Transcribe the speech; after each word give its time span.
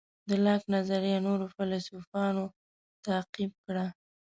د 0.27 0.29
لاک 0.45 0.61
نظریه 0.75 1.17
نورو 1.27 1.45
فیلیسوفانو 1.55 2.45
تعقیب 3.05 3.51
کړه. 3.65 3.85